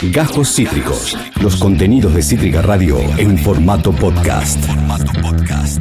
[0.00, 1.16] Gajos Cítricos.
[1.42, 4.56] Los contenidos de Cítrica Radio en formato podcast.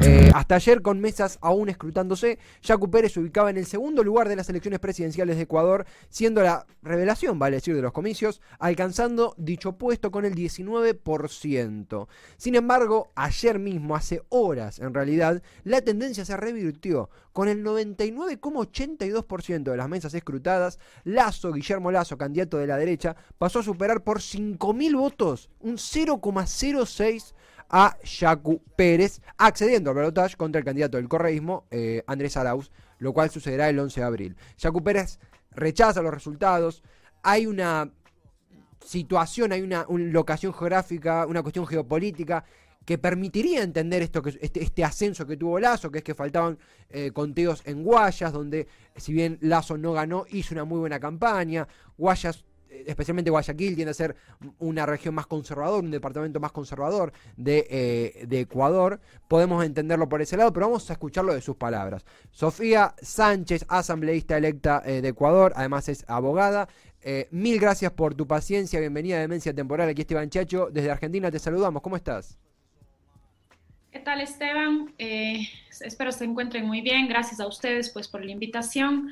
[0.02, 4.28] Eh, hasta ayer, con mesas aún escrutándose, Jacu Pérez se ubicaba en el segundo lugar
[4.28, 9.36] de las elecciones presidenciales de Ecuador, siendo la revelación, vale decir, de los comicios, alcanzando
[9.38, 12.08] dicho puesto con el 19%.
[12.38, 17.12] Sin embargo, ayer mismo, hace horas en realidad, la tendencia se revirtió.
[17.38, 23.60] Con el 99,82% de las mesas escrutadas, Lazo, Guillermo Lazo, candidato de la derecha, pasó
[23.60, 27.36] a superar por 5.000 votos, un 0,06
[27.70, 33.14] a Yacu Pérez, accediendo al balotaje contra el candidato del correísmo, eh, Andrés Arauz, lo
[33.14, 34.36] cual sucederá el 11 de abril.
[34.58, 35.20] Yacu Pérez
[35.52, 36.82] rechaza los resultados,
[37.22, 37.92] hay una
[38.84, 42.46] situación, hay una, locación geográfica, una cuestión geopolítica
[42.88, 46.58] que permitiría entender esto que, este, este, ascenso que tuvo Lazo, que es que faltaban
[46.90, 51.68] eh, conteos en Guayas, donde si bien Lazo no ganó, hizo una muy buena campaña.
[51.98, 52.46] Guayas
[52.86, 54.16] especialmente Guayaquil tiende a ser
[54.60, 57.12] una región más conservadora, un departamento más conservador
[57.46, 59.02] eh, de, Ecuador.
[59.28, 62.06] Podemos entenderlo por ese lado, pero vamos a escucharlo de sus palabras.
[62.32, 66.70] Sofía Sánchez, asambleísta electa eh, de Ecuador, además es abogada.
[67.02, 69.90] Eh, mil gracias por tu paciencia, bienvenida a Demencia Temporal.
[69.90, 71.82] Aquí Esteban Chacho, desde Argentina te saludamos.
[71.82, 72.38] ¿Cómo estás?
[73.98, 74.94] ¿Qué tal Esteban?
[75.00, 77.08] espero se encuentren muy bien.
[77.08, 79.10] Gracias a ustedes pues por la invitación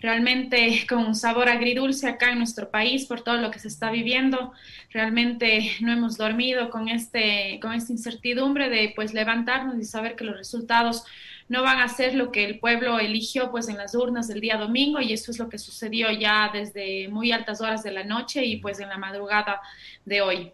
[0.00, 3.92] realmente con un sabor agridulce acá en nuestro país por todo lo que se está
[3.92, 4.52] viviendo.
[4.90, 10.24] Realmente no hemos dormido con, este, con esta incertidumbre de pues levantarnos y saber que
[10.24, 11.04] los resultados
[11.48, 14.56] no van a ser lo que el pueblo eligió pues en las urnas del día
[14.56, 18.44] domingo y eso es lo que sucedió ya desde muy altas horas de la noche
[18.44, 19.60] y pues en la madrugada
[20.04, 20.52] de hoy.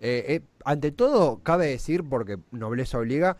[0.00, 3.36] Eh, eh, ante todo, cabe decir, porque nobleza obliga,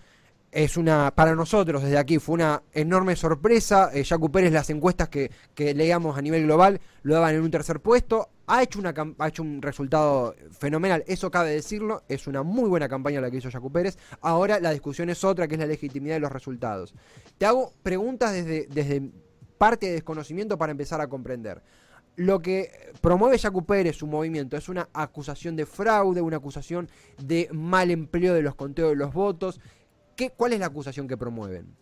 [0.52, 3.90] es una, para nosotros desde aquí fue una enorme sorpresa.
[3.94, 7.50] Eh, Jacu Pérez, las encuestas que, que leíamos a nivel global lo daban en un
[7.50, 8.28] tercer puesto.
[8.46, 12.02] Ha hecho, una, ha hecho un resultado fenomenal, eso cabe decirlo.
[12.08, 13.96] Es una muy buena campaña la que hizo Jacu Pérez.
[14.20, 16.94] Ahora la discusión es otra, que es la legitimidad de los resultados.
[17.38, 19.08] Te hago preguntas desde, desde
[19.56, 21.62] parte de desconocimiento para empezar a comprender.
[22.16, 26.88] Lo que promueve Jacu Pérez, su movimiento, es una acusación de fraude, una acusación
[27.18, 29.60] de mal empleo de los conteos de los votos
[30.28, 31.74] ¿Cuál es la acusación que promueven?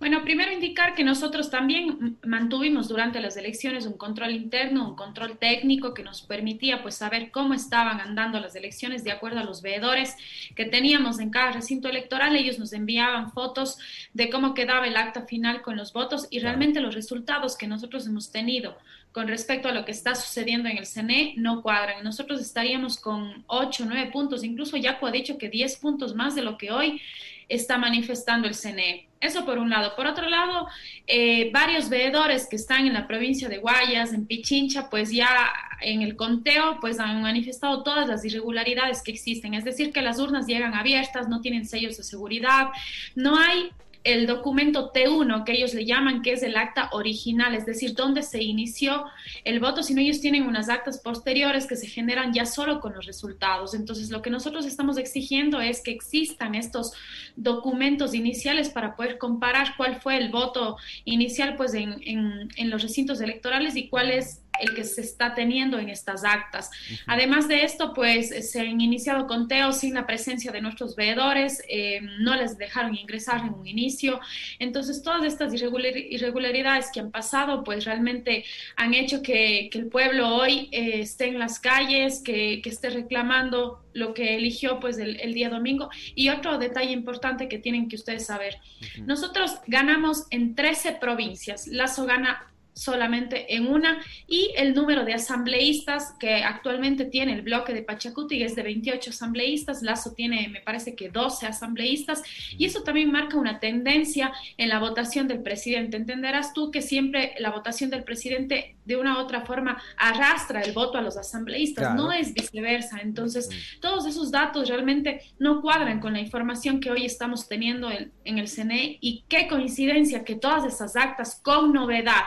[0.00, 5.38] Bueno, primero indicar que nosotros también mantuvimos durante las elecciones un control interno, un control
[5.38, 9.62] técnico que nos permitía pues saber cómo estaban andando las elecciones de acuerdo a los
[9.62, 10.16] veedores
[10.56, 12.36] que teníamos en cada recinto electoral.
[12.36, 13.78] Ellos nos enviaban fotos
[14.12, 18.06] de cómo quedaba el acta final con los votos y realmente los resultados que nosotros
[18.06, 18.76] hemos tenido
[19.12, 22.02] con respecto a lo que está sucediendo en el CNE no cuadran.
[22.02, 26.42] Nosotros estaríamos con 8, 9 puntos, incluso Yaco ha dicho que 10 puntos más de
[26.42, 27.00] lo que hoy
[27.48, 29.06] está manifestando el CNE.
[29.24, 29.96] Eso por un lado.
[29.96, 30.68] Por otro lado,
[31.06, 36.02] eh, varios veedores que están en la provincia de Guayas, en Pichincha, pues ya en
[36.02, 39.54] el conteo, pues han manifestado todas las irregularidades que existen.
[39.54, 42.68] Es decir, que las urnas llegan abiertas, no tienen sellos de seguridad,
[43.14, 43.70] no hay
[44.04, 48.22] el documento T1, que ellos le llaman, que es el acta original, es decir, donde
[48.22, 49.06] se inició
[49.44, 53.06] el voto, sino ellos tienen unas actas posteriores que se generan ya solo con los
[53.06, 53.74] resultados.
[53.74, 56.92] Entonces, lo que nosotros estamos exigiendo es que existan estos
[57.34, 60.76] documentos iniciales para poder comparar cuál fue el voto
[61.06, 65.34] inicial pues, en, en, en los recintos electorales y cuál es el que se está
[65.34, 66.70] teniendo en estas actas.
[67.06, 72.00] Además de esto, pues se han iniciado conteos sin la presencia de nuestros veedores, eh,
[72.20, 74.20] no les dejaron ingresar en un inicio.
[74.58, 78.44] Entonces, todas estas irregularidades que han pasado, pues realmente
[78.76, 84.14] han hecho que, el pueblo hoy eh, esté en las calles, que, esté reclamando lo
[84.14, 85.90] que eligió pues el, día domingo.
[86.14, 88.58] Y otro detalle importante que tienen que ustedes saber,
[89.02, 96.14] nosotros ganamos en 13 provincias, Lazo gana solamente en una y el número de asambleístas
[96.18, 100.94] que actualmente tiene el bloque de Pachacuti es de 28 asambleístas, Lazo tiene me parece
[100.94, 102.22] que 12 asambleístas
[102.56, 105.96] y eso también marca una tendencia en la votación del presidente.
[105.96, 110.72] Entenderás tú que siempre la votación del presidente de una u otra forma arrastra el
[110.72, 112.98] voto a los asambleístas, no es viceversa.
[113.00, 113.48] Entonces,
[113.80, 118.38] todos esos datos realmente no cuadran con la información que hoy estamos teniendo en, en
[118.38, 122.24] el CNE y qué coincidencia que todas esas actas con novedad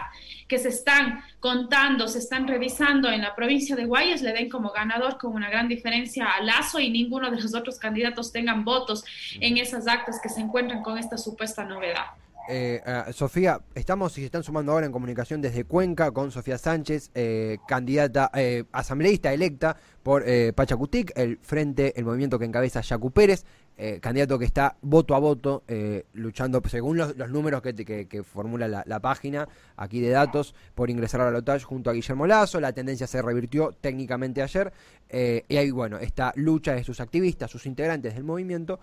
[0.48, 4.72] que se están contando, se están revisando en la provincia de Guayas, le den como
[4.72, 9.04] ganador con una gran diferencia a Lazo y ninguno de los otros candidatos tengan votos
[9.40, 12.06] en esas actas que se encuentran con esta supuesta novedad.
[12.50, 16.58] Eh, eh, Sofía, estamos y se están sumando ahora en comunicación desde Cuenca con Sofía
[16.58, 18.32] Sánchez, eh, candidata,
[18.72, 20.24] asambleísta electa por
[20.56, 23.46] Pachacutic, el frente, el movimiento que encabeza Yacu Pérez.
[23.80, 29.00] Eh, candidato que está voto a voto, eh, luchando según los, números que, formula la,
[29.00, 32.60] página aquí de datos por ingresar a la lotage junto a Guillermo Lazo.
[32.60, 34.74] La tendencia se revirtió técnicamente ayer
[35.10, 38.80] eh, y ahí, bueno, esta lucha de sus activistas, sus integrantes del movimiento,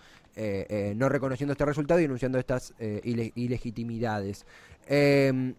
[0.96, 4.46] no reconociendo este resultado y denunciando estas ilegitimidades.
[4.86, 5.54] Eh,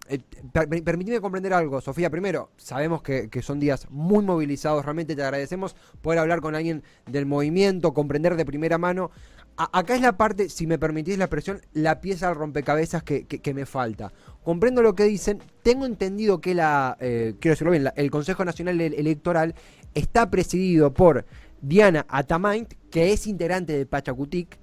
[0.83, 2.09] permíteme comprender algo, Sofía.
[2.09, 4.85] Primero, sabemos que, son días muy movilizados.
[4.85, 9.11] Realmente te agradecemos poder hablar con alguien del movimiento, comprender de primera mano.
[9.57, 13.65] acá es la parte, si me permitís la expresión, la pieza al rompecabezas que, me
[13.65, 14.13] falta.
[14.43, 15.41] Comprendo lo que dicen.
[15.63, 19.55] Tengo entendido que la, eh, quiero decirlo bien, el Consejo Nacional Electoral
[19.95, 21.25] está presidido por
[21.61, 24.59] Diana Atamaint, que es integrante de Pachacutic,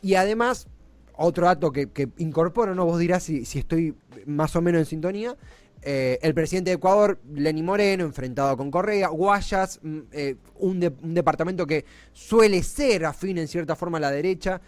[0.00, 0.68] y además
[1.18, 2.84] otro dato que, incorporo, ¿no?
[2.84, 3.94] Vos dirás si, estoy
[4.26, 5.36] más o menos en sintonía.
[5.82, 11.66] Eh, el presidente de Ecuador, Lenny Moreno, enfrentado con Correa, Guayas, mm, eh, un, departamento
[11.66, 14.60] que suele ser afín en cierta forma a la derecha.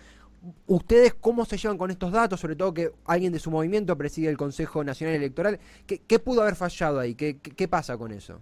[0.67, 2.41] ¿Ustedes cómo se llevan con estos datos?
[2.41, 5.61] Sobre todo que alguien de su movimiento preside el Consejo Nacional Electoral.
[5.87, 7.14] ¿Qué, pudo haber fallado ahí?
[7.14, 8.41] ¿Qué, pasa con eso?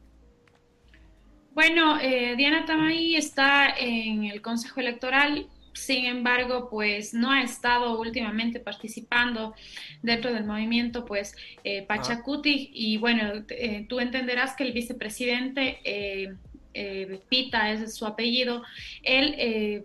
[1.52, 7.98] Bueno, eh, Diana Tamay está en el Consejo Electoral sin embargo, pues no ha estado
[8.00, 9.54] últimamente participando
[10.02, 16.34] dentro del movimiento, pues eh, Pachacuti, y bueno, eh, tú entenderás que el vicepresidente eh,
[16.74, 18.62] eh, Pita es su apellido,
[19.02, 19.84] él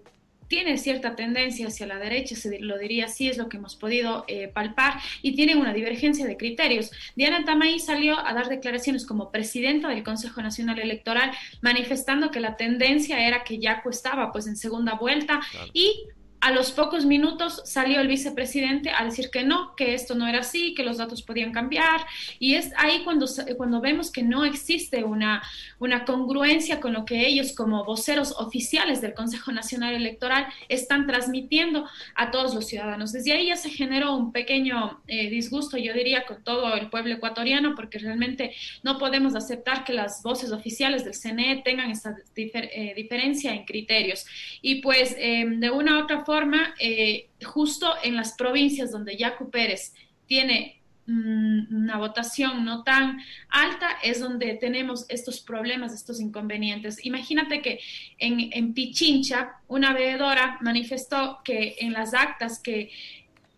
[0.54, 4.24] tiene cierta tendencia hacia la derecha, se lo diría así, es lo que hemos podido
[4.28, 6.92] eh, palpar, y tienen una divergencia de criterios.
[7.16, 12.56] Diana Tamay salió a dar declaraciones como presidenta del Consejo Nacional Electoral, manifestando que la
[12.56, 15.42] tendencia era que Yaco estaba pues en segunda vuelta
[15.74, 16.04] y
[16.44, 20.40] a los pocos minutos salió el vicepresidente a decir que no, que esto no era
[20.40, 22.02] así, que los datos podían cambiar.
[22.38, 25.42] Y es ahí cuando, cuando vemos que no existe una,
[25.80, 31.88] una congruencia con lo que ellos como voceros oficiales del Consejo Nacional Electoral están transmitiendo
[32.14, 33.14] a todos los ciudadanos.
[33.14, 37.14] Desde ahí ya se generó un pequeño eh, disgusto, yo diría, con todo el pueblo
[37.14, 38.54] ecuatoriano, porque realmente
[38.84, 44.26] no podemos aceptar que las voces oficiales del CNE tengan esta eh, diferencia en criterios.
[44.62, 46.33] Y pues eh, de una u otra forma,
[46.80, 49.94] eh, justo en las provincias donde Yacu Pérez
[50.26, 53.20] tiene mm, una votación no tan
[53.50, 57.06] alta es donde tenemos estos problemas, estos inconvenientes.
[57.06, 57.80] Imagínate que
[58.18, 62.92] en, en Pichincha una veedora manifestó que en las actas que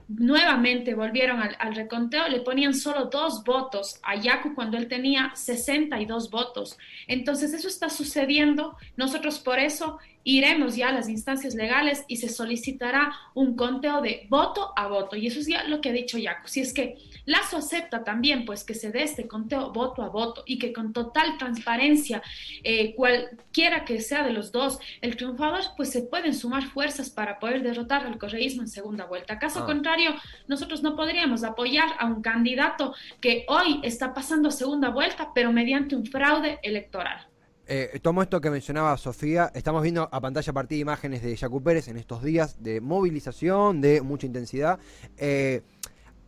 [0.08, 6.30] nuevamente volvieron al, reconteo, le ponían solo dos votos a Yacu cuando él tenía 62
[6.30, 6.78] votos.
[7.08, 8.78] Entonces eso está sucediendo.
[8.98, 14.26] Nosotros por eso iremos ya a las instancias legales y se solicitará un conteo de
[14.28, 15.16] voto a voto.
[15.16, 16.48] Y eso es ya lo que ha dicho Yacu.
[16.48, 20.44] Si es que Lazo acepta también pues que se dé este conteo voto a voto
[20.48, 22.24] y que con total transparencia,
[22.64, 27.38] eh, cualquiera que sea de los dos, el triunfador pues se pueden sumar fuerzas para
[27.40, 29.38] poder derrotar al correísmo en segunda vuelta.
[29.38, 29.66] Caso ah.
[29.68, 30.16] contrario,
[30.48, 35.52] nosotros no podríamos apoyar a un candidato que hoy está pasando a segunda vuelta, pero
[35.52, 37.28] mediante un fraude electoral.
[37.68, 39.52] Eh, tomo esto que mencionaba Sofía.
[39.56, 44.02] Estamos viendo a pantalla partida imágenes de Yacu Pérez en estos días de movilización, de
[44.02, 44.78] mucha intensidad.
[45.18, 45.64] Eh,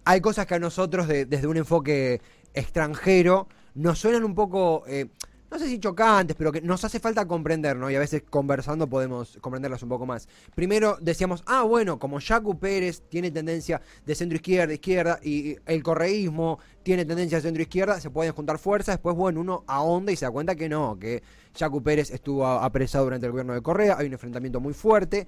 [0.03, 2.21] hay cosas que a nosotros, desde un enfoque
[2.55, 5.07] extranjero, nos suenan un poco, eh,
[5.49, 7.89] no sé si chocantes, pero que nos hace falta comprender, ¿no?
[7.89, 10.27] Y a veces conversando podemos comprenderlas un poco más.
[10.55, 16.59] Primero decíamos, ah, bueno, como Jacu Pérez tiene tendencia de centro-izquierda, izquierda, y el correísmo
[16.83, 18.95] tiene tendencia de centro-izquierda, se pueden juntar fuerzas.
[18.95, 21.23] Después, bueno, uno ahonda y se da cuenta que no, que
[21.57, 25.27] Jacu Pérez estuvo apresado durante el gobierno de Correa, hay un enfrentamiento muy fuerte.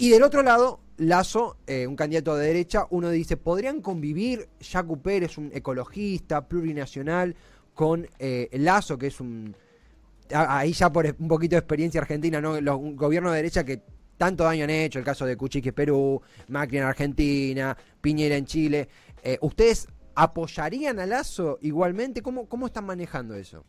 [0.00, 5.02] Y del otro lado, Lazo, eh, un candidato de derecha, uno dice, ¿podrían convivir Jacu
[5.02, 7.34] Pérez, un ecologista plurinacional,
[7.78, 9.54] con eh, Lazo, que es un...
[10.34, 12.60] Ahí ya por un poquito de experiencia argentina, ¿no?
[12.60, 13.82] Los gobiernos de derecha que
[14.16, 18.88] tanto daño han hecho, el caso de Cuchique Perú, Macri en Argentina, Piñera en Chile.
[19.22, 22.20] Eh, ¿Ustedes apoyarían a Lazo igualmente?
[22.20, 23.64] ¿Cómo, ¿Cómo están manejando eso?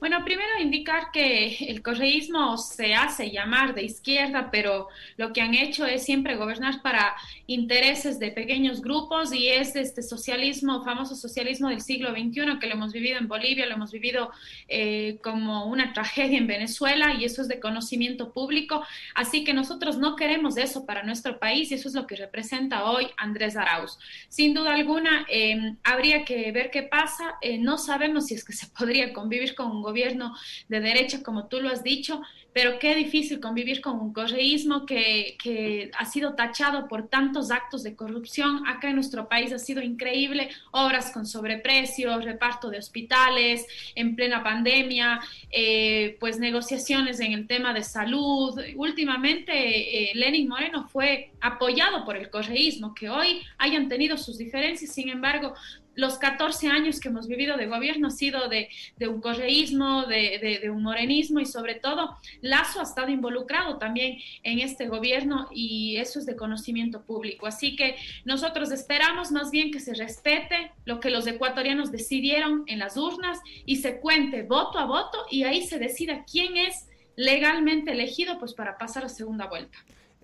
[0.00, 4.86] Bueno, primero indicar que el correísmo se hace llamar de izquierda, pero
[5.16, 7.16] lo que han hecho es siempre gobernar para
[7.48, 12.74] intereses de pequeños grupos y es este socialismo, famoso socialismo del siglo XXI, que lo
[12.74, 14.30] hemos vivido en Bolivia, lo hemos vivido
[14.68, 18.84] eh, como una tragedia en Venezuela y eso es de conocimiento público.
[19.16, 22.84] Así que nosotros no queremos eso para nuestro país y eso es lo que representa
[22.84, 23.98] hoy Andrés Arauz.
[24.28, 27.34] Sin duda alguna, eh, habría que ver qué pasa.
[27.40, 30.34] Eh, no sabemos si es que se podría convivir con un gobierno
[30.68, 35.36] de derecha, como tú lo has dicho, pero qué difícil convivir con un correísmo que,
[35.42, 38.66] que, ha sido tachado por tantos actos de corrupción.
[38.66, 44.42] Acá en nuestro país ha sido increíble, obras con sobreprecios, reparto de hospitales en plena
[44.42, 48.58] pandemia, eh, pues negociaciones en el tema de salud.
[48.76, 54.92] Últimamente, eh, Lenin Moreno fue apoyado por el correísmo, que hoy hayan tenido sus diferencias,
[54.92, 55.54] sin embargo,
[55.98, 58.68] los 14 años que hemos vivido de gobierno ha sido de,
[59.00, 64.86] un correísmo, de, un morenismo y sobre todo Lazo ha estado involucrado también en este
[64.86, 67.48] gobierno y eso es de conocimiento público.
[67.48, 72.78] Así que nosotros esperamos más bien que se respete lo que los ecuatorianos decidieron en
[72.78, 76.86] las urnas y se cuente voto a voto y ahí se decida quién es
[77.16, 79.78] legalmente elegido pues para pasar a segunda vuelta.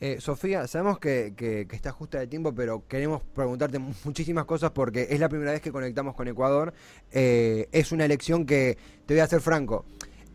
[0.07, 5.07] Eh, Sofía, sabemos que, que, está justa de tiempo, pero queremos preguntarte muchísimas cosas porque
[5.09, 6.75] es la primera vez que conectamos con Ecuador.
[7.11, 9.87] Eh, es una elección que, te voy a ser franco,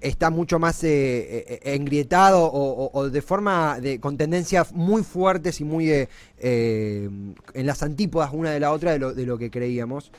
[0.01, 5.91] está mucho más eh, engrietado o, de forma de con tendencias muy fuertes y muy
[6.39, 10.11] en las antípodas una de la otra de lo, de lo que creíamos.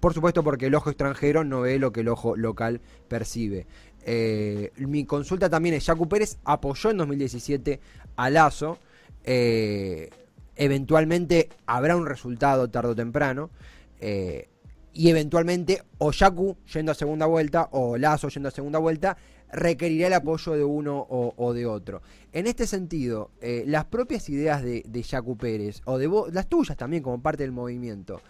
[0.00, 3.66] por supuesto porque el ojo extranjero no ve lo que el ojo local percibe.
[4.08, 7.80] Eh, mi consulta también es, Jacu Pérez apoyó en 2017
[8.14, 8.78] a Lazo,
[9.24, 10.10] eh,
[10.54, 13.50] eventualmente habrá un resultado tarde o temprano,
[13.98, 14.48] eh,
[14.92, 19.16] y eventualmente o Yacu yendo a segunda vuelta o Lazo yendo a segunda vuelta
[19.50, 22.00] requerirá el apoyo de uno o, de otro.
[22.32, 27.22] En este sentido, las propias ideas de, de Pérez, o de las tuyas también como
[27.22, 28.20] parte del movimiento,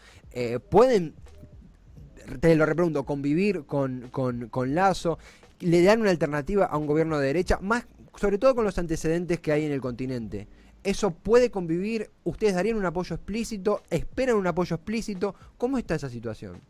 [0.69, 1.15] pueden
[2.41, 5.19] te lo repregunto, convivir con, con, con Lazo,
[5.61, 7.87] le dan una alternativa a un gobierno de derecha, más
[8.17, 10.49] sobre todo con los antecedentes que hay en el continente.
[10.83, 12.11] ¿Eso puede convivir?
[12.25, 13.83] ¿Ustedes darían un apoyo explícito?
[13.91, 15.35] ¿Esperan un apoyo explícito?
[15.59, 16.61] ¿Cómo está esa situación?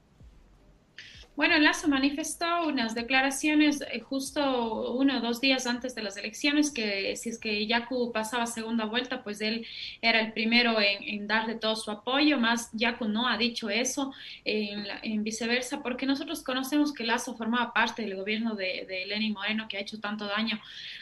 [1.36, 6.70] Bueno, Lazo manifestó unas declaraciones eh, justo uno o dos días antes de las elecciones
[6.70, 9.66] que si es que Yacu pasaba segunda vuelta, pues él
[10.00, 14.14] era el primero en, darle todo su apoyo, más Yacu no ha dicho eso
[14.46, 19.66] en, viceversa, porque nosotros conocemos que Lazo formaba parte del gobierno de, de, Lenin Moreno
[19.68, 20.58] que ha hecho tanto daño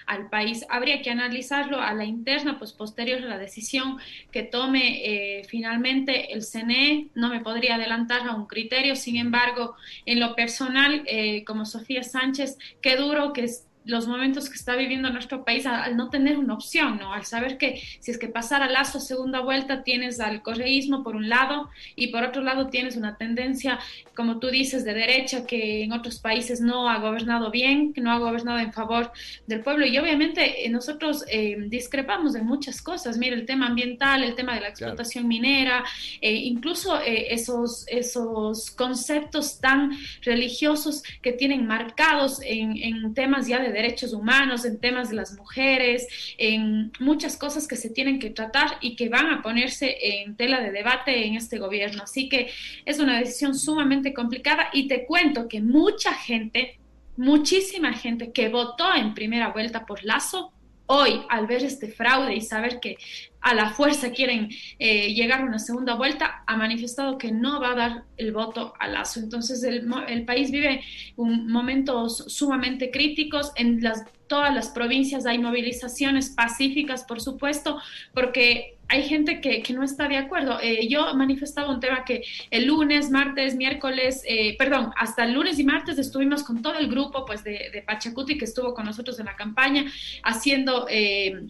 [0.07, 0.67] al país.
[0.69, 3.99] Habría que analizarlo a la interna, pues posterior a la decisión
[4.33, 7.09] que tome eh, finalmente el CNE.
[7.15, 9.77] No me podría adelantar a un criterio, sin embargo,
[10.07, 15.11] en personal, eh, como Sofía Sánchez, qué duro que es los momentos que está viviendo
[15.11, 17.13] nuestro país al, no tener una opción, ¿no?
[17.13, 21.29] Al saber que si es que pasara Lazo segunda vuelta tienes al correísmo por un
[21.29, 23.79] lado y por otro lado tienes una tendencia,
[24.17, 28.11] como tú dices, de derecha que en otros países no ha gobernado bien, que no
[28.11, 29.13] ha gobernado en favor
[29.47, 29.87] del pueblo.
[29.87, 34.55] Y obviamente eh, nosotros eh, discrepamos de muchas cosas, mira el tema ambiental, el tema
[34.55, 35.85] de la explotación minera,
[36.21, 43.74] eh, incluso esos, esos conceptos tan religiosos que tienen marcados en, en temas ya de
[43.75, 48.79] derechos humanos, en temas de las mujeres, en muchas cosas que se tienen que tratar
[48.81, 52.05] y que van a ponerse en tela de debate en este gobierno.
[52.05, 52.51] Así que
[52.87, 56.79] es una decisión sumamente complicada y te cuento que mucha gente,
[57.19, 60.54] muchísima gente que votó en primera vuelta por Lazo,
[60.87, 62.97] hoy al ver este fraude y saber que
[63.41, 64.49] a la fuerza quieren
[64.79, 68.73] eh, llegar a una segunda vuelta, ha manifestado que no va a dar el voto
[68.79, 69.21] a Lazo.
[69.21, 70.83] Entonces el, el país vive
[71.17, 77.81] un, momentos sumamente críticos en las, todas las provincias hay movilizaciones pacíficas, por supuesto,
[78.15, 80.59] porque hay gente que, no está de acuerdo.
[80.63, 85.59] Eh, yo manifestaba un tema que el lunes, martes, miércoles, eh, perdón, hasta el lunes
[85.59, 89.19] y martes estuvimos con todo el grupo pues, de, de Pachacuti que estuvo con nosotros
[89.19, 89.85] en la campaña
[90.23, 90.87] haciendo...
[90.89, 91.47] Eh,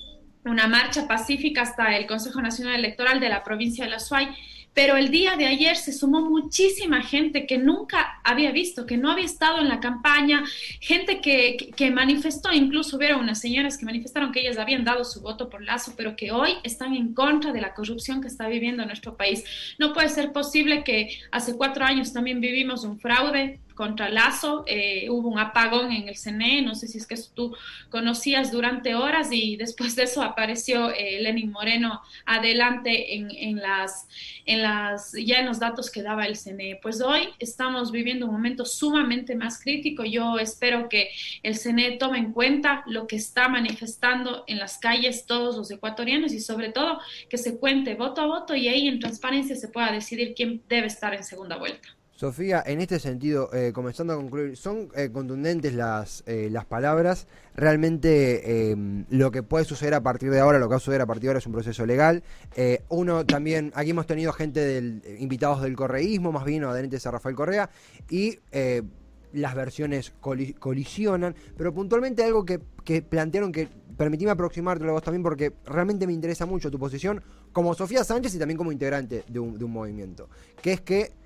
[0.46, 4.28] una marcha pacífica hasta el Consejo Nacional Electoral de la provincia de La Suay,
[4.74, 9.10] pero el día de ayer se sumó muchísima gente que nunca había visto, que no
[9.10, 10.44] había estado en la campaña,
[10.80, 15.20] gente que, que, manifestó, incluso hubo unas señoras que manifestaron que ellas habían dado su
[15.20, 18.84] voto por Lazo, pero que hoy están en contra de la corrupción que está viviendo
[18.84, 19.44] nuestro país.
[19.78, 25.08] No puede ser posible que hace cuatro años también vivimos un fraude contra Lazo, eh,
[25.10, 27.54] hubo un apagón en el CNE, no sé si es que tú
[27.90, 34.08] conocías durante horas y después de eso apareció eh, Lenin Moreno adelante en, en, las,
[34.46, 36.78] en las, ya en los datos que daba el CNE.
[36.82, 40.04] Pues hoy estamos viviendo un momento sumamente más crítico.
[40.04, 41.10] Yo espero que
[41.42, 46.32] el CNE tome en cuenta lo que está manifestando en las calles todos los ecuatorianos
[46.32, 49.92] y sobre todo que se cuente voto a voto y ahí en transparencia se pueda
[49.92, 51.88] decidir quién debe estar en segunda vuelta.
[52.16, 57.26] Sofía, en este sentido, eh, comenzando a concluir, son eh, contundentes las, eh, las palabras.
[57.56, 61.00] Realmente em, lo que puede suceder a partir de ahora, lo que va a suceder
[61.00, 62.22] a partir de ahora es un proceso legal.
[62.88, 67.34] uno también, aquí hemos tenido gente del invitados del correísmo, más bien adherentes a Rafael
[67.34, 67.68] Correa,
[68.08, 68.38] y
[69.32, 72.60] las versiones colisionan, pero puntualmente algo que,
[73.02, 77.20] plantearon que permitíme aproximarte a vos también porque realmente me interesa mucho tu posición
[77.52, 80.28] como Sofía Sánchez y también como integrante de un, de un movimiento,
[80.62, 81.23] que es que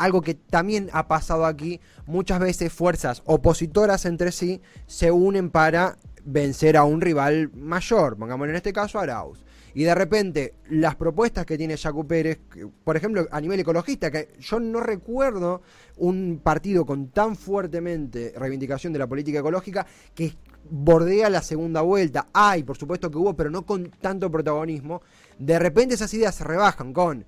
[0.00, 5.98] algo que también ha pasado aquí, muchas veces fuerzas opositoras entre sí se unen para
[6.24, 9.44] vencer a un rival mayor, pongamos en este caso a Arauz.
[9.72, 12.40] Y de repente, las propuestas que tiene Jaco Pérez,
[12.82, 15.62] por ejemplo, a nivel ecologista, que yo no recuerdo
[15.98, 20.34] un partido con tan fuertemente reivindicación de la política ecológica que
[20.68, 22.28] bordea la segunda vuelta.
[22.32, 25.02] Hay, por supuesto que hubo, pero no con tanto protagonismo.
[25.38, 27.24] De repente esas ideas se rebajan con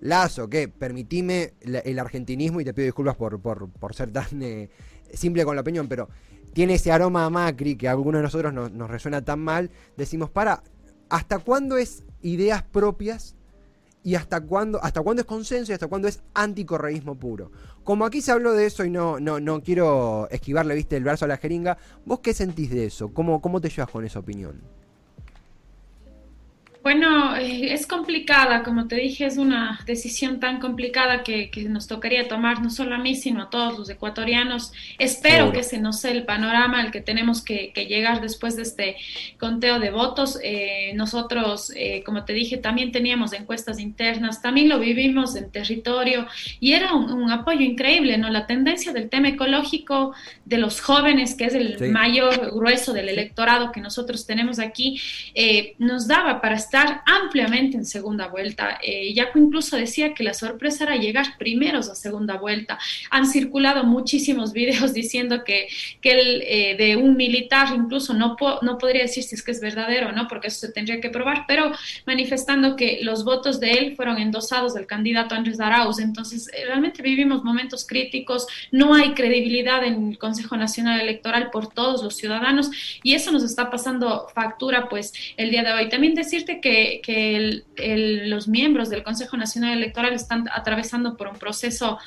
[0.00, 4.68] Lazo, que permitime el argentinismo y te pido disculpas por, por, ser tan eh,
[5.12, 6.08] simple con la opinión, pero
[6.52, 9.70] tiene ese aroma a Macri que a algunos de nosotros nos resuena tan mal.
[9.96, 10.62] Decimos, para,
[11.08, 13.36] ¿hasta cuándo es ideas propias
[14.06, 17.50] y hasta cuándo, hasta cuándo es consenso y hasta cuándo es anticorreísmo puro.
[17.82, 21.24] Como aquí se habló de eso y no, no, no quiero esquivarle, viste, el brazo
[21.24, 23.12] a la jeringa, ¿vos qué sentís de eso?
[23.12, 24.62] ¿Cómo, cómo te llevas con esa opinión?
[26.86, 32.28] Bueno, eh, es complicada, como te dije, es una decisión tan complicada que, nos tocaría
[32.28, 34.72] tomar no solo a mí, sino a todos los ecuatorianos.
[34.96, 38.96] Espero que ese no sea el panorama al que tenemos que, llegar después de este
[39.36, 40.38] conteo de votos.
[40.44, 46.28] Eh, nosotros, eh, como te dije, también teníamos encuestas internas, también lo vivimos en territorio
[46.60, 48.30] y era un, apoyo increíble, ¿no?
[48.30, 50.14] La tendencia del tema ecológico
[50.44, 55.00] de los jóvenes, que es el mayor grueso del electorado que nosotros tenemos aquí,
[55.78, 58.78] nos daba para estar ampliamente en segunda vuelta.
[58.82, 62.78] Eh, Yaco incluso decía que la sorpresa era llegar primeros a segunda vuelta.
[63.10, 65.68] Han circulado muchísimos videos diciendo que,
[66.00, 69.60] que él eh, de un militar incluso no, no podría decir si es que es
[69.60, 71.72] verdadero o no, porque eso se tendría que probar, pero
[72.06, 75.98] manifestando que los votos de él fueron endosados del candidato Andrés Arauz.
[75.98, 81.72] Entonces, eh, realmente vivimos momentos críticos, no hay credibilidad en el Consejo Nacional Electoral por
[81.72, 82.70] todos los ciudadanos
[83.02, 85.88] y eso nos está pasando factura pues el día de hoy.
[85.88, 87.62] También decirte que que,
[88.26, 91.98] los miembros del Consejo Nacional Electoral están atravesando por un proceso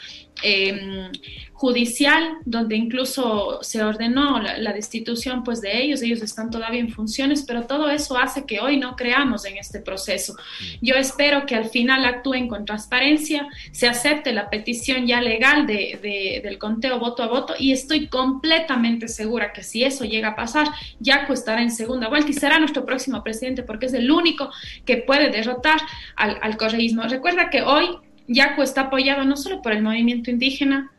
[0.41, 1.11] Em,
[1.53, 7.43] judicial, donde incluso se ordenó la, destitución pues, de ellos, ellos están todavía en funciones,
[7.45, 10.37] pero todo eso hace que hoy no creamos en este proceso.
[10.81, 16.39] Yo espero que al final actúen con transparencia, se acepte la petición ya legal de,
[16.41, 20.69] del conteo voto a voto y estoy completamente segura que si eso llega a pasar,
[21.01, 24.48] Yaco estará en segunda vuelta y será nuestro próximo presidente porque es el único
[24.85, 25.79] que puede derrotar
[26.15, 27.03] al, al correísmo.
[27.03, 30.91] Recuerda que hoy Yaco está apoyado no solo por el movimiento indígena,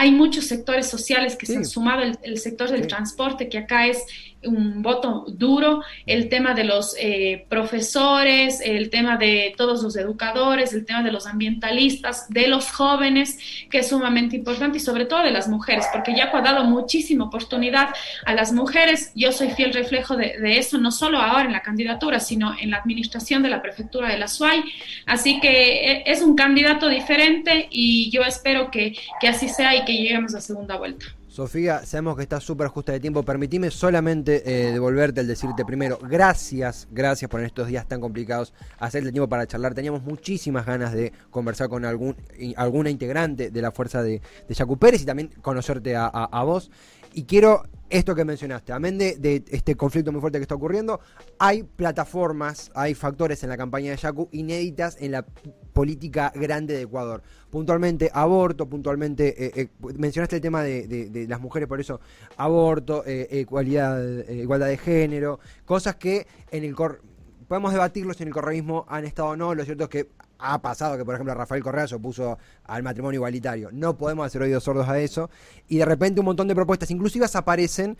[0.00, 4.00] hay muchos sectores sociales que se han sumado, el, sector del transporte, que acá es
[4.44, 10.72] un voto duro, el tema de los eh, profesores, el tema de todos los educadores,
[10.72, 13.38] el tema de los ambientalistas, de los jóvenes,
[13.70, 17.24] que es sumamente importante, y sobre todo de las mujeres, porque Yaco ha dado muchísima
[17.24, 17.88] oportunidad
[18.24, 19.12] a las mujeres.
[19.14, 22.78] Yo soy fiel reflejo de, eso, no solo ahora en la candidatura, sino en la
[22.78, 24.62] administración de la prefectura de la SUAY.
[25.06, 29.84] Así que eh, es un candidato diferente y yo espero que, que así sea y
[29.84, 31.17] que lleguemos a segunda vuelta.
[31.28, 33.22] Sofía, sabemos que está súper justa de tiempo.
[33.22, 38.54] Permitime solamente eh, devolverte el decirte primero, gracias, gracias por en estos días tan complicados
[38.78, 39.74] hacerte tiempo para charlar.
[39.74, 42.16] Teníamos muchísimas ganas de conversar con algún,
[42.56, 46.70] alguna integrante de la fuerza de, de Yacu Pérez y también conocerte a, a vos.
[47.18, 51.00] Y quiero esto que mencionaste, amén de, este conflicto muy fuerte que está ocurriendo,
[51.40, 55.26] hay plataformas, hay factores en la campaña de Yacu inéditas en la
[55.72, 57.24] política grande de Ecuador.
[57.50, 62.00] Puntualmente aborto, puntualmente, eh, eh, mencionaste el tema de, las mujeres, por eso
[62.36, 67.02] aborto, eh, igualdad, igualdad de género, cosas que en el cor
[67.48, 70.62] podemos debatirlo si en el correísmo han estado o no, lo cierto es que ha
[70.62, 73.70] pasado que, por ejemplo, Rafael Correa se opuso al matrimonio igualitario.
[73.72, 75.30] No podemos hacer oídos sordos a eso.
[75.68, 77.96] Y de repente un montón de propuestas inclusivas aparecen.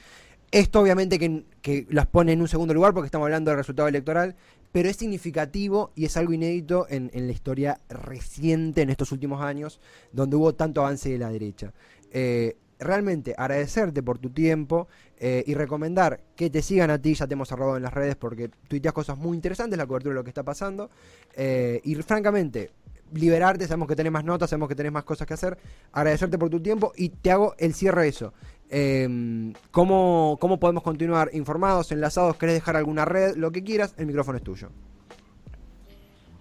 [0.51, 4.35] Esto obviamente que, las pone en un segundo lugar porque estamos hablando del resultado electoral,
[4.73, 9.81] pero es significativo y es algo inédito en, la historia reciente, en estos últimos años,
[10.13, 11.75] donde hubo tanto avance de la derecha.
[12.13, 14.89] Eh, realmente agradecerte por tu tiempo
[15.21, 18.15] eh, y recomendar que te sigan a ti, ya te hemos cerrado en las redes
[18.15, 20.91] porque tuiteas cosas muy interesantes, la cobertura de lo que está pasando.
[21.35, 22.71] Eh, y francamente,
[23.13, 25.59] liberarte, sabemos que tenés más notas, sabemos que tenés más cosas que hacer.
[25.93, 28.33] Agradecerte por tu tiempo y te hago el cierre de eso.
[28.71, 32.37] Em, ¿cómo, ¿Cómo podemos continuar informados, enlazados?
[32.37, 33.35] ¿Querés dejar alguna red?
[33.37, 34.69] Lo que quieras, el micrófono es tuyo.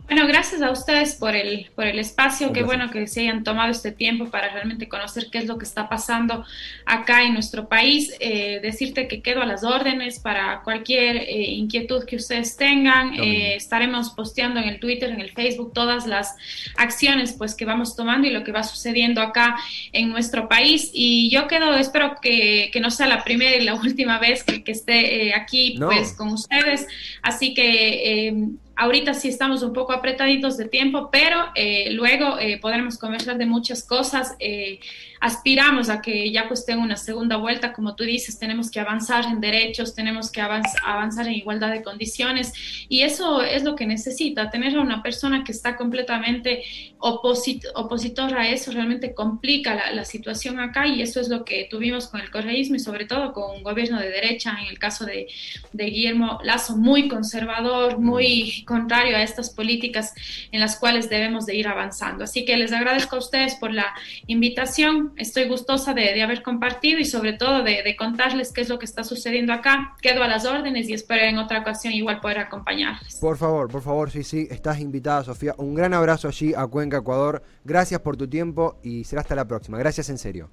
[0.08, 2.54] Bueno, gracias a ustedes por el, por el espacio.
[2.54, 5.66] Qué bueno que se hayan tomado este tiempo para realmente conocer qué es lo que
[5.66, 6.46] está pasando
[6.86, 8.16] acá en nuestro país.
[8.22, 13.16] Eh, decirte que quedo a las órdenes para cualquier eh, inquietud que ustedes tengan.
[13.16, 16.38] Eh, estaremos posteando en el Twitter, en el Facebook, todas las
[16.78, 19.58] acciones pues que vamos tomando y lo que va sucediendo acá
[19.92, 20.90] en nuestro país.
[20.94, 24.64] Y yo quedo, espero que, que no sea la primera y la última vez que,
[24.64, 26.88] que esté aquí pues con ustedes.
[27.22, 33.00] Así que Ahorita sí estamos un poco apretaditos de tiempo, pero eh, luego eh, podremos
[33.00, 34.36] conversar de muchas cosas.
[34.40, 34.80] Eh,
[35.20, 39.42] aspiramos a que ya tenga una segunda vuelta, como tú dices, tenemos que avanzar en
[39.42, 42.54] derechos, tenemos que avanzar en igualdad de condiciones
[42.88, 46.64] y eso es lo que necesita, tener a una persona que está completamente
[47.00, 52.22] opositora a eso realmente complica la, situación acá y eso es lo que tuvimos con
[52.22, 55.28] el correísmo y sobre todo con un gobierno de derecha, en el caso de,
[55.74, 60.14] de Guillermo Lazo, muy conservador, muy contrario a estas políticas
[60.52, 62.26] en las cuales debemos de ir avanzando.
[62.26, 63.88] Así que les agradezco a ustedes por la
[64.28, 64.68] invitación
[65.16, 69.04] Estoy gustosa de, haber compartido y sobre todo de, contarles qué es lo que está
[69.04, 69.96] sucediendo acá.
[70.02, 73.18] Quedo a las órdenes y espero en otra ocasión igual poder acompañarles.
[73.20, 75.56] Por favor, por favor, sí, sí, estás invitada, Sofía.
[75.58, 77.44] Un gran abrazo allí a Cuenca, Ecuador.
[77.64, 79.78] Gracias por tu tiempo y será hasta la próxima.
[79.78, 80.50] Gracias en serio.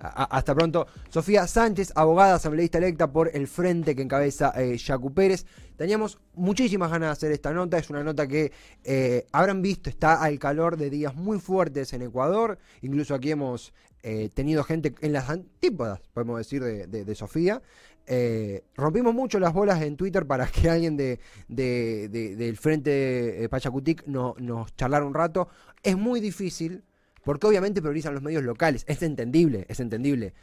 [0.00, 0.86] Hasta pronto.
[1.10, 5.44] Sofía Sánchez, abogada asambleísta electa por el frente que encabeza eh, Yacu Pérez.
[5.76, 8.52] Teníamos muchísimas ganas de hacer esta nota, es una nota que
[8.84, 13.72] eh, habrán visto, está al calor de días muy fuertes en Ecuador, incluso aquí hemos
[14.02, 17.62] eh, tenido gente en las antípodas, podemos decir, de, Sofía.
[18.06, 24.34] Eh, rompimos mucho las bolas en Twitter para que alguien de, del frente Pachacutic no,
[24.38, 25.48] nos charlara un rato.
[25.82, 26.84] Es muy difícil,
[27.30, 30.34] porque obviamente priorizan los medios locales, es entendible, es entendible.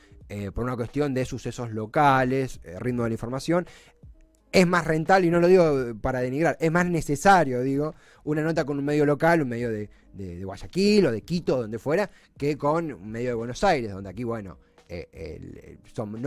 [0.54, 3.68] por una cuestión de sucesos locales, ritmo de la información
[4.52, 8.66] es más rentable, y no lo digo para denigrar, es más necesario, digo, una nota
[8.66, 9.90] con un medio local, un medio de,
[10.44, 14.24] Guayaquil o de Quito, donde fuera, que con un medio de Buenos Aires, donde aquí,
[14.24, 14.58] bueno,
[14.90, 15.78] eh,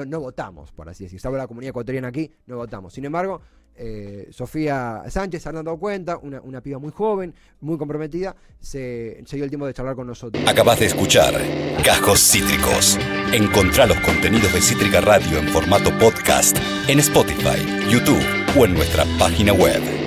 [0.06, 1.22] no, votamos, por así decirlo.
[1.22, 2.92] Salvo la comunidad ecuatoriana aquí, no votamos.
[2.92, 3.40] Sin embargo,
[3.82, 9.24] eh, Sofía Sánchez, se han dado cuenta, una, una, piba muy joven, muy comprometida, se,
[9.30, 10.46] dio el tiempo de charlar con nosotros.
[10.46, 11.32] Acabas de escuchar
[11.82, 12.98] Cajos Cítricos.
[13.32, 18.22] Encontrá los contenidos de Cítrica Radio en formato podcast en Spotify, YouTube
[18.58, 19.99] o en nuestra página web.